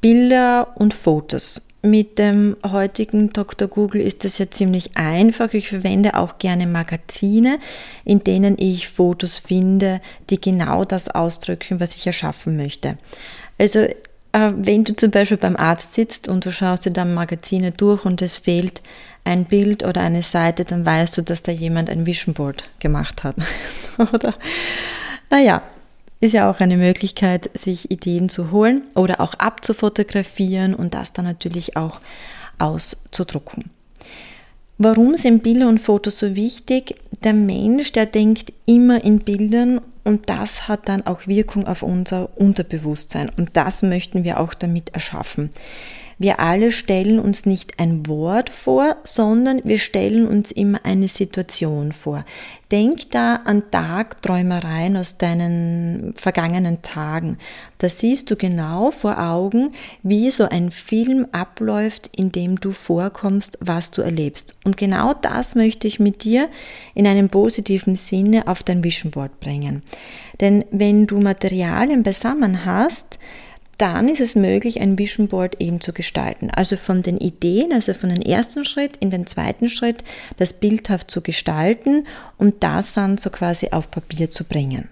Bilder 0.00 0.68
und 0.76 0.94
Fotos. 0.94 1.62
Mit 1.82 2.18
dem 2.18 2.56
heutigen 2.66 3.32
Dr. 3.32 3.68
Google 3.68 4.02
ist 4.02 4.24
das 4.24 4.38
ja 4.38 4.50
ziemlich 4.50 4.96
einfach. 4.96 5.52
Ich 5.52 5.68
verwende 5.68 6.14
auch 6.14 6.38
gerne 6.38 6.66
Magazine, 6.66 7.58
in 8.04 8.24
denen 8.24 8.56
ich 8.58 8.88
Fotos 8.88 9.38
finde, 9.38 10.00
die 10.30 10.40
genau 10.40 10.84
das 10.84 11.08
ausdrücken, 11.08 11.80
was 11.80 11.96
ich 11.96 12.06
erschaffen 12.06 12.56
möchte. 12.56 12.96
Also 13.58 13.80
äh, 13.80 14.52
wenn 14.54 14.84
du 14.84 14.94
zum 14.94 15.10
Beispiel 15.10 15.38
beim 15.38 15.56
Arzt 15.56 15.94
sitzt 15.94 16.28
und 16.28 16.44
du 16.44 16.52
schaust 16.52 16.86
dir 16.86 16.92
dann 16.92 17.14
Magazine 17.14 17.72
durch 17.72 18.04
und 18.04 18.22
es 18.22 18.38
fehlt 18.38 18.82
ein 19.24 19.44
Bild 19.44 19.84
oder 19.84 20.00
eine 20.00 20.22
Seite, 20.22 20.64
dann 20.64 20.84
weißt 20.84 21.18
du, 21.18 21.22
dass 21.22 21.42
da 21.42 21.52
jemand 21.52 21.90
ein 21.90 22.06
Vision 22.06 22.34
Board 22.34 22.64
gemacht 22.78 23.24
hat. 23.24 23.36
oder? 24.12 24.34
Naja, 25.30 25.62
ist 26.20 26.32
ja 26.32 26.50
auch 26.50 26.60
eine 26.60 26.76
Möglichkeit, 26.76 27.50
sich 27.54 27.90
Ideen 27.90 28.28
zu 28.28 28.50
holen 28.50 28.82
oder 28.94 29.20
auch 29.20 29.34
abzufotografieren 29.34 30.74
und 30.74 30.94
das 30.94 31.12
dann 31.12 31.24
natürlich 31.24 31.76
auch 31.76 32.00
auszudrucken. 32.58 33.70
Warum 34.76 35.16
sind 35.16 35.42
Bilder 35.42 35.68
und 35.68 35.78
Fotos 35.78 36.18
so 36.18 36.34
wichtig? 36.34 36.94
Der 37.22 37.34
Mensch, 37.34 37.92
der 37.92 38.06
denkt 38.06 38.52
immer 38.64 39.04
in 39.04 39.18
Bildern 39.18 39.80
und 40.04 40.30
das 40.30 40.68
hat 40.68 40.88
dann 40.88 41.06
auch 41.06 41.26
Wirkung 41.26 41.66
auf 41.66 41.82
unser 41.82 42.36
Unterbewusstsein 42.38 43.30
und 43.36 43.50
das 43.54 43.82
möchten 43.82 44.24
wir 44.24 44.40
auch 44.40 44.54
damit 44.54 44.90
erschaffen. 44.90 45.50
Wir 46.20 46.38
alle 46.38 46.70
stellen 46.70 47.18
uns 47.18 47.46
nicht 47.46 47.80
ein 47.80 48.06
Wort 48.06 48.50
vor, 48.50 48.96
sondern 49.04 49.62
wir 49.64 49.78
stellen 49.78 50.28
uns 50.28 50.52
immer 50.52 50.80
eine 50.84 51.08
Situation 51.08 51.92
vor. 51.92 52.26
Denk 52.70 53.10
da 53.10 53.36
an 53.36 53.70
Tagträumereien 53.70 54.98
aus 54.98 55.16
deinen 55.16 56.12
vergangenen 56.16 56.82
Tagen. 56.82 57.38
Da 57.78 57.88
siehst 57.88 58.30
du 58.30 58.36
genau 58.36 58.90
vor 58.90 59.18
Augen, 59.18 59.72
wie 60.02 60.30
so 60.30 60.46
ein 60.46 60.70
Film 60.70 61.26
abläuft, 61.32 62.10
in 62.14 62.30
dem 62.30 62.60
du 62.60 62.72
vorkommst, 62.72 63.56
was 63.62 63.90
du 63.90 64.02
erlebst. 64.02 64.56
Und 64.62 64.76
genau 64.76 65.14
das 65.14 65.54
möchte 65.54 65.88
ich 65.88 66.00
mit 66.00 66.22
dir 66.22 66.50
in 66.94 67.06
einem 67.06 67.30
positiven 67.30 67.94
Sinne 67.94 68.46
auf 68.46 68.62
dein 68.62 68.84
Vision 68.84 69.10
Board 69.10 69.40
bringen. 69.40 69.82
Denn 70.38 70.66
wenn 70.70 71.06
du 71.06 71.18
Materialien 71.18 72.02
beisammen 72.02 72.66
hast, 72.66 73.18
dann 73.80 74.08
ist 74.08 74.20
es 74.20 74.34
möglich, 74.34 74.80
ein 74.80 74.98
Vision 74.98 75.28
Board 75.28 75.60
eben 75.60 75.80
zu 75.80 75.92
gestalten. 75.92 76.50
Also 76.50 76.76
von 76.76 77.02
den 77.02 77.16
Ideen, 77.16 77.72
also 77.72 77.94
von 77.94 78.10
den 78.10 78.20
ersten 78.20 78.64
Schritt 78.64 78.98
in 78.98 79.10
den 79.10 79.26
zweiten 79.26 79.70
Schritt, 79.70 80.04
das 80.36 80.52
bildhaft 80.52 81.10
zu 81.10 81.22
gestalten 81.22 82.06
und 82.36 82.62
das 82.62 82.92
dann 82.92 83.16
so 83.16 83.30
quasi 83.30 83.68
auf 83.70 83.90
Papier 83.90 84.28
zu 84.28 84.44
bringen. 84.44 84.88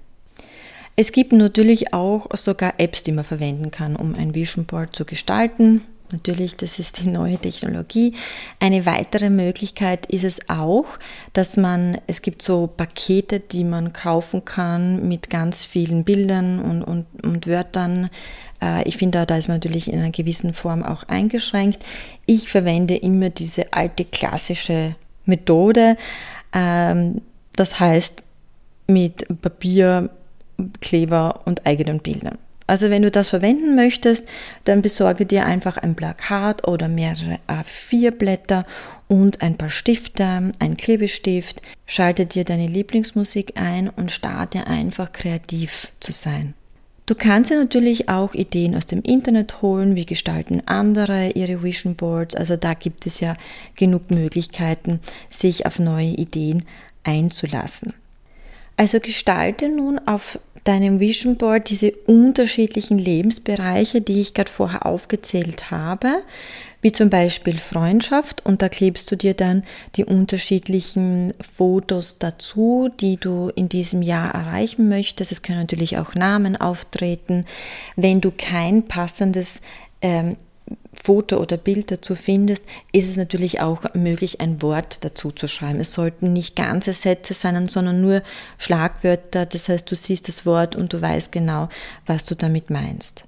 Es 0.96 1.12
gibt 1.12 1.32
natürlich 1.32 1.92
auch 1.92 2.26
sogar 2.34 2.74
Apps, 2.78 3.02
die 3.02 3.12
man 3.12 3.24
verwenden 3.24 3.70
kann, 3.70 3.94
um 3.94 4.14
ein 4.14 4.34
Vision 4.34 4.64
Board 4.64 4.96
zu 4.96 5.04
gestalten. 5.04 5.82
Natürlich, 6.10 6.56
das 6.56 6.78
ist 6.78 7.00
die 7.00 7.08
neue 7.08 7.36
Technologie. 7.36 8.14
Eine 8.60 8.86
weitere 8.86 9.28
Möglichkeit 9.28 10.06
ist 10.06 10.24
es 10.24 10.48
auch, 10.48 10.86
dass 11.34 11.58
man, 11.58 11.98
es 12.06 12.22
gibt 12.22 12.40
so 12.40 12.66
Pakete, 12.66 13.40
die 13.40 13.62
man 13.62 13.92
kaufen 13.92 14.44
kann 14.44 15.06
mit 15.06 15.28
ganz 15.28 15.66
vielen 15.66 16.04
Bildern 16.04 16.60
und, 16.60 16.82
und, 16.82 17.06
und 17.22 17.46
Wörtern. 17.46 18.08
Äh, 18.62 18.88
ich 18.88 18.96
finde, 18.96 19.26
da 19.26 19.36
ist 19.36 19.48
man 19.48 19.58
natürlich 19.58 19.92
in 19.92 19.98
einer 19.98 20.10
gewissen 20.10 20.54
Form 20.54 20.82
auch 20.82 21.02
eingeschränkt. 21.04 21.84
Ich 22.24 22.48
verwende 22.48 22.96
immer 22.96 23.28
diese 23.28 23.74
alte 23.74 24.06
klassische 24.06 24.96
Methode. 25.26 25.98
Ähm, 26.54 27.20
das 27.54 27.78
heißt, 27.80 28.22
mit 28.86 29.26
Papier, 29.42 30.08
Kleber 30.80 31.42
und 31.44 31.66
eigenen 31.66 32.00
Bildern. 32.00 32.38
Also 32.68 32.90
wenn 32.90 33.02
du 33.02 33.10
das 33.10 33.30
verwenden 33.30 33.74
möchtest, 33.74 34.28
dann 34.64 34.82
besorge 34.82 35.24
dir 35.24 35.46
einfach 35.46 35.78
ein 35.78 35.94
Plakat 35.94 36.68
oder 36.68 36.86
mehrere 36.86 37.38
A4-Blätter 37.48 38.66
und 39.08 39.40
ein 39.40 39.56
paar 39.56 39.70
Stifte, 39.70 40.52
ein 40.58 40.76
Klebestift. 40.76 41.62
Schalte 41.86 42.26
dir 42.26 42.44
deine 42.44 42.66
Lieblingsmusik 42.66 43.54
ein 43.58 43.88
und 43.88 44.12
starte 44.12 44.66
einfach 44.66 45.12
kreativ 45.12 45.90
zu 45.98 46.12
sein. 46.12 46.52
Du 47.06 47.14
kannst 47.14 47.50
dir 47.50 47.56
natürlich 47.56 48.10
auch 48.10 48.34
Ideen 48.34 48.76
aus 48.76 48.84
dem 48.84 49.00
Internet 49.00 49.62
holen, 49.62 49.96
wie 49.96 50.04
gestalten 50.04 50.60
andere 50.66 51.30
ihre 51.30 51.62
Vision 51.62 51.94
Boards. 51.94 52.34
Also 52.34 52.56
da 52.56 52.74
gibt 52.74 53.06
es 53.06 53.20
ja 53.20 53.34
genug 53.76 54.10
Möglichkeiten, 54.10 55.00
sich 55.30 55.64
auf 55.64 55.78
neue 55.78 56.10
Ideen 56.10 56.64
einzulassen. 57.04 57.94
Also 58.78 59.00
gestalte 59.00 59.68
nun 59.68 59.98
auf 60.06 60.38
deinem 60.64 61.00
Vision 61.00 61.36
Board 61.36 61.70
diese 61.70 61.92
unterschiedlichen 61.92 62.98
Lebensbereiche, 62.98 64.00
die 64.00 64.20
ich 64.20 64.34
gerade 64.34 64.50
vorher 64.50 64.86
aufgezählt 64.86 65.70
habe, 65.70 66.22
wie 66.80 66.92
zum 66.92 67.10
Beispiel 67.10 67.58
Freundschaft 67.58 68.44
und 68.46 68.62
da 68.62 68.68
klebst 68.68 69.10
du 69.10 69.16
dir 69.16 69.34
dann 69.34 69.64
die 69.96 70.04
unterschiedlichen 70.04 71.32
Fotos 71.56 72.18
dazu, 72.18 72.88
die 73.00 73.16
du 73.16 73.50
in 73.54 73.68
diesem 73.68 74.02
Jahr 74.02 74.32
erreichen 74.32 74.88
möchtest. 74.88 75.32
Es 75.32 75.42
können 75.42 75.58
natürlich 75.58 75.98
auch 75.98 76.14
Namen 76.14 76.56
auftreten. 76.56 77.44
Wenn 77.96 78.20
du 78.20 78.30
kein 78.30 78.84
passendes 78.84 79.60
ähm, 80.02 80.36
Foto 81.02 81.38
oder 81.38 81.56
Bild 81.56 81.90
dazu 81.90 82.14
findest, 82.14 82.64
ist 82.92 83.08
es 83.08 83.16
natürlich 83.16 83.60
auch 83.60 83.94
möglich, 83.94 84.40
ein 84.40 84.60
Wort 84.62 85.04
dazu 85.04 85.30
zu 85.30 85.48
schreiben. 85.48 85.80
Es 85.80 85.92
sollten 85.92 86.32
nicht 86.32 86.56
ganze 86.56 86.92
Sätze 86.92 87.34
sein, 87.34 87.68
sondern 87.68 88.00
nur 88.00 88.22
Schlagwörter. 88.58 89.46
Das 89.46 89.68
heißt, 89.68 89.90
du 89.90 89.94
siehst 89.94 90.28
das 90.28 90.44
Wort 90.44 90.76
und 90.76 90.92
du 90.92 91.00
weißt 91.00 91.32
genau, 91.32 91.68
was 92.06 92.24
du 92.24 92.34
damit 92.34 92.70
meinst. 92.70 93.24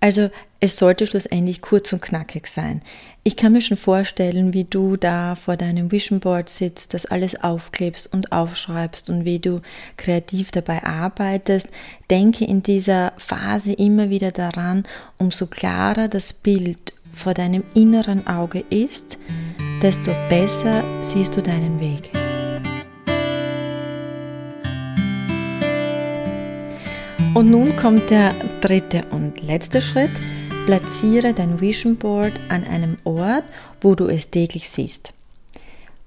Also 0.00 0.30
es 0.60 0.76
sollte 0.76 1.06
schlussendlich 1.06 1.60
kurz 1.60 1.92
und 1.92 2.02
knackig 2.02 2.46
sein. 2.46 2.82
Ich 3.26 3.34
kann 3.34 3.54
mir 3.54 3.60
schon 3.60 3.76
vorstellen, 3.76 4.52
wie 4.52 4.62
du 4.62 4.96
da 4.96 5.34
vor 5.34 5.56
deinem 5.56 5.90
Vision 5.90 6.20
Board 6.20 6.48
sitzt, 6.48 6.94
das 6.94 7.06
alles 7.06 7.34
aufklebst 7.42 8.12
und 8.12 8.30
aufschreibst 8.30 9.10
und 9.10 9.24
wie 9.24 9.40
du 9.40 9.62
kreativ 9.96 10.52
dabei 10.52 10.84
arbeitest. 10.84 11.70
Denke 12.08 12.44
in 12.44 12.62
dieser 12.62 13.14
Phase 13.16 13.72
immer 13.72 14.10
wieder 14.10 14.30
daran, 14.30 14.84
umso 15.18 15.48
klarer 15.48 16.06
das 16.06 16.34
Bild 16.34 16.92
vor 17.12 17.34
deinem 17.34 17.64
inneren 17.74 18.28
Auge 18.28 18.62
ist, 18.70 19.18
desto 19.82 20.12
besser 20.28 20.84
siehst 21.02 21.36
du 21.36 21.42
deinen 21.42 21.80
Weg. 21.80 22.10
Und 27.34 27.50
nun 27.50 27.74
kommt 27.74 28.08
der 28.08 28.32
dritte 28.60 29.02
und 29.10 29.42
letzte 29.42 29.82
Schritt. 29.82 30.12
Platziere 30.66 31.32
dein 31.32 31.60
Vision 31.60 31.94
Board 31.94 32.32
an 32.48 32.64
einem 32.64 32.98
Ort, 33.04 33.44
wo 33.80 33.94
du 33.94 34.08
es 34.08 34.30
täglich 34.30 34.68
siehst. 34.68 35.12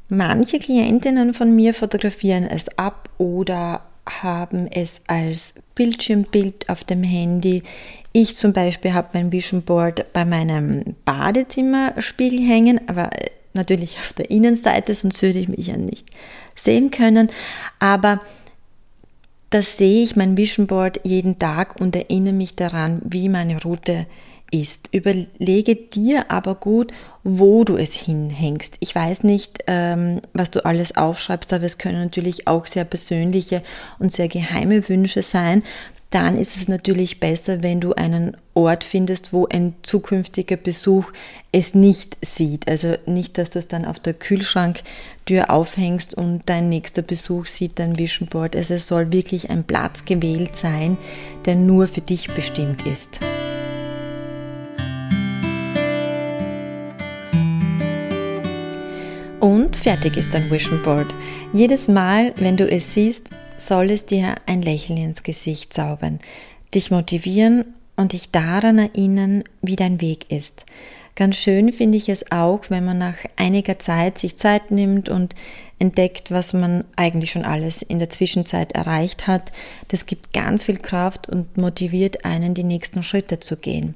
Manche 0.10 0.60
Klientinnen 0.60 1.34
von 1.34 1.56
mir 1.56 1.74
fotografieren 1.74 2.44
es 2.44 2.68
ab 2.78 3.10
oder 3.18 3.84
haben 4.06 4.68
es 4.68 5.04
als 5.08 5.54
Bildschirmbild 5.76 6.68
auf 6.68 6.84
dem 6.84 7.04
Handy. 7.04 7.64
Ich 8.12 8.36
zum 8.36 8.52
Beispiel 8.52 8.94
habe 8.94 9.08
mein 9.14 9.32
Vision 9.32 9.62
Board 9.62 10.12
bei 10.12 10.26
meinem 10.26 10.84
Badezimmerspiegel 11.06 12.46
hängen, 12.46 12.82
aber 12.90 13.12
natürlich 13.54 13.96
auf 13.98 14.12
der 14.12 14.30
Innenseite, 14.30 14.94
sonst 14.94 15.22
würde 15.22 15.40
ich 15.40 15.48
mich 15.48 15.68
ja 15.68 15.78
nicht 15.78 16.10
sehen 16.58 16.92
können. 16.92 17.30
Aber 17.80 18.20
da 19.52 19.62
sehe 19.62 20.04
ich 20.04 20.18
mein 20.18 20.36
Vision 20.36 20.68
Board 20.68 21.00
jeden 21.06 21.40
Tag 21.40 21.80
und 21.80 21.96
erinnere 21.96 22.34
mich 22.34 22.58
daran, 22.58 23.02
wie 23.06 23.30
meine 23.30 23.62
Route 23.62 23.94
ist. 23.94 24.08
Überlege 24.92 25.76
dir 25.76 26.32
aber 26.32 26.56
gut, 26.56 26.92
wo 27.24 27.64
du 27.64 27.78
es 27.78 27.94
hinhängst. 27.94 28.78
Ich 28.80 28.96
weiß 28.96 29.24
nicht, 29.24 29.64
ähm, 29.68 30.22
was 30.34 30.52
du 30.52 30.66
alles 30.66 30.98
aufschreibst, 30.98 31.54
aber 31.54 31.66
es 31.66 31.78
können 31.78 32.02
natürlich 32.02 32.48
auch 32.48 32.66
sehr 32.66 32.86
persönliche 32.86 33.62
und 34.00 34.12
sehr 34.12 34.28
geheime 34.28 34.88
Wünsche 34.90 35.22
sein. 35.22 35.64
Dann 36.10 36.40
ist 36.40 36.56
es 36.56 36.68
natürlich 36.68 37.20
besser, 37.20 37.62
wenn 37.62 37.80
du 37.80 37.94
einen 37.94 38.36
Ort 38.56 38.84
findest, 38.84 39.32
wo 39.32 39.46
ein 39.46 39.76
zukünftiger 39.84 40.58
Besuch 40.58 41.12
es 41.52 41.76
nicht 41.76 42.18
sieht. 42.24 42.68
Also 42.68 42.96
nicht, 43.06 43.38
dass 43.38 43.52
du 43.52 43.60
es 43.60 43.68
dann 43.68 43.86
auf 43.86 44.00
der 44.00 44.16
Kühlschranktür 44.16 45.52
aufhängst 45.52 46.16
und 46.16 46.42
dein 46.48 46.68
nächster 46.70 47.04
Besuch 47.04 47.46
sieht 47.46 47.78
dein 47.78 48.00
Vision 48.00 48.28
Board. 48.28 48.56
Also 48.56 48.74
es 48.74 48.88
soll 48.88 49.12
wirklich 49.12 49.52
ein 49.52 49.64
Platz 49.64 50.06
gewählt 50.06 50.56
sein, 50.56 50.98
der 51.46 51.56
nur 51.56 51.88
für 51.88 52.02
dich 52.02 52.28
bestimmt 52.34 52.88
ist. 52.88 53.20
Fertig 59.80 60.18
ist 60.18 60.34
dein 60.34 60.52
Vision 60.52 60.82
Board. 60.84 61.08
Jedes 61.54 61.88
Mal, 61.88 62.34
wenn 62.38 62.58
du 62.58 62.70
es 62.70 62.94
siehst, 62.94 63.30
soll 63.58 63.92
es 63.92 64.06
dir 64.06 64.36
ein 64.46 64.62
Lächeln 64.62 64.98
ins 64.98 65.24
Gesicht 65.24 65.74
zaubern, 65.74 66.20
dich 66.74 66.92
motivieren 66.92 67.66
und 67.96 68.14
dich 68.14 68.32
daran 68.32 68.78
erinnern, 68.78 69.44
wie 69.62 69.76
dein 69.76 70.02
Weg 70.02 70.32
ist. 70.32 70.66
Ganz 71.16 71.36
schön 71.36 71.74
finde 71.74 71.98
ich 71.98 72.08
es 72.08 72.32
auch, 72.32 72.62
wenn 72.70 72.86
man 72.86 72.98
nach 72.98 73.18
einiger 73.36 73.80
Zeit 73.80 74.18
sich 74.18 74.38
Zeit 74.38 74.72
nimmt 74.72 75.10
und 75.10 75.36
entdeckt, 75.78 76.32
was 76.32 76.54
man 76.54 76.86
eigentlich 76.96 77.32
schon 77.32 77.44
alles 77.44 77.82
in 77.82 78.00
der 78.00 78.10
Zwischenzeit 78.10 78.74
erreicht 78.74 79.28
hat. 79.28 79.52
Das 79.90 80.06
gibt 80.06 80.34
ganz 80.34 80.64
viel 80.64 80.78
Kraft 80.78 81.28
und 81.28 81.58
motiviert 81.58 82.24
einen, 82.26 82.54
die 82.54 82.64
nächsten 82.64 83.04
Schritte 83.04 83.40
zu 83.40 83.58
gehen. 83.58 83.96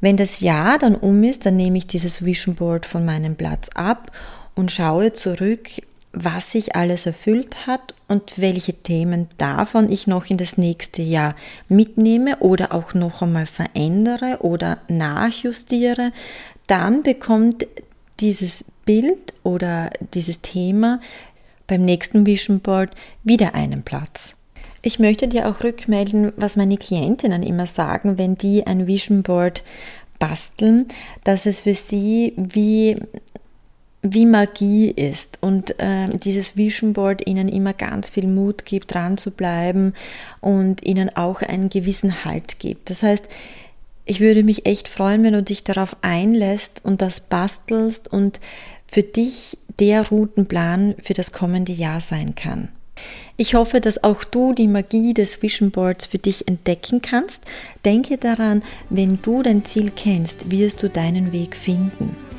Wenn 0.00 0.16
das 0.16 0.40
Jahr 0.40 0.80
dann 0.80 0.96
um 0.96 1.22
ist, 1.22 1.46
dann 1.46 1.56
nehme 1.56 1.78
ich 1.78 1.86
dieses 1.86 2.24
Vision 2.24 2.56
Board 2.56 2.86
von 2.86 3.04
meinem 3.04 3.36
Platz 3.36 3.68
ab 3.74 4.10
und 4.54 4.70
schaue 4.70 5.12
zurück, 5.12 5.70
was 6.12 6.52
sich 6.52 6.76
alles 6.76 7.06
erfüllt 7.06 7.66
hat 7.66 7.94
und 8.06 8.38
welche 8.38 8.74
Themen 8.74 9.28
davon 9.38 9.90
ich 9.90 10.06
noch 10.06 10.26
in 10.26 10.36
das 10.36 10.58
nächste 10.58 11.00
Jahr 11.00 11.34
mitnehme 11.68 12.38
oder 12.38 12.74
auch 12.74 12.92
noch 12.92 13.22
einmal 13.22 13.46
verändere 13.46 14.38
oder 14.40 14.78
nachjustiere, 14.88 16.12
dann 16.66 17.02
bekommt 17.02 17.66
dieses 18.20 18.66
Bild 18.84 19.32
oder 19.42 19.90
dieses 20.12 20.42
Thema 20.42 21.00
beim 21.66 21.82
nächsten 21.84 22.26
Vision 22.26 22.60
Board 22.60 22.90
wieder 23.24 23.54
einen 23.54 23.82
Platz. 23.82 24.36
Ich 24.82 24.98
möchte 24.98 25.28
dir 25.28 25.48
auch 25.48 25.62
rückmelden, 25.62 26.32
was 26.36 26.56
meine 26.56 26.76
Klientinnen 26.76 27.42
immer 27.42 27.66
sagen, 27.66 28.18
wenn 28.18 28.34
die 28.34 28.66
ein 28.66 28.86
Vision 28.86 29.22
Board 29.22 29.62
basteln, 30.18 30.86
dass 31.24 31.46
es 31.46 31.62
für 31.62 31.74
sie 31.74 32.34
wie 32.36 32.96
wie 34.02 34.26
Magie 34.26 34.90
ist 34.90 35.38
und 35.40 35.78
äh, 35.78 36.08
dieses 36.18 36.56
Vision 36.56 36.92
Board 36.92 37.26
ihnen 37.28 37.48
immer 37.48 37.72
ganz 37.72 38.10
viel 38.10 38.26
Mut 38.26 38.64
gibt, 38.64 38.92
dran 38.92 39.16
zu 39.16 39.30
bleiben 39.30 39.94
und 40.40 40.84
ihnen 40.84 41.16
auch 41.16 41.40
einen 41.40 41.68
gewissen 41.68 42.24
Halt 42.24 42.58
gibt. 42.58 42.90
Das 42.90 43.04
heißt, 43.04 43.26
ich 44.04 44.20
würde 44.20 44.42
mich 44.42 44.66
echt 44.66 44.88
freuen, 44.88 45.22
wenn 45.22 45.34
du 45.34 45.42
dich 45.42 45.62
darauf 45.62 45.96
einlässt 46.02 46.84
und 46.84 47.00
das 47.00 47.20
bastelst 47.20 48.12
und 48.12 48.40
für 48.90 49.04
dich 49.04 49.56
der 49.78 50.08
Routenplan 50.08 50.96
für 51.00 51.14
das 51.14 51.32
kommende 51.32 51.72
Jahr 51.72 52.00
sein 52.00 52.34
kann. 52.34 52.68
Ich 53.36 53.54
hoffe, 53.54 53.80
dass 53.80 54.02
auch 54.02 54.24
du 54.24 54.52
die 54.52 54.68
Magie 54.68 55.14
des 55.14 55.40
Vision 55.42 55.70
Boards 55.70 56.06
für 56.06 56.18
dich 56.18 56.48
entdecken 56.48 57.02
kannst. 57.02 57.44
Denke 57.84 58.18
daran, 58.18 58.62
wenn 58.90 59.20
du 59.22 59.42
dein 59.42 59.64
Ziel 59.64 59.92
kennst, 59.94 60.50
wirst 60.50 60.82
du 60.82 60.90
deinen 60.90 61.32
Weg 61.32 61.56
finden. 61.56 62.31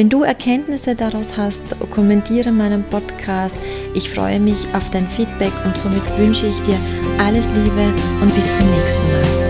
Wenn 0.00 0.08
du 0.08 0.22
Erkenntnisse 0.22 0.94
daraus 0.94 1.36
hast, 1.36 1.62
kommentiere 1.90 2.52
meinen 2.52 2.84
Podcast. 2.84 3.54
Ich 3.92 4.08
freue 4.08 4.40
mich 4.40 4.56
auf 4.72 4.88
dein 4.88 5.06
Feedback 5.06 5.52
und 5.66 5.76
somit 5.76 6.00
wünsche 6.16 6.46
ich 6.46 6.58
dir 6.62 6.78
alles 7.18 7.46
Liebe 7.48 7.92
und 8.22 8.34
bis 8.34 8.46
zum 8.56 8.64
nächsten 8.70 9.02
Mal. 9.08 9.49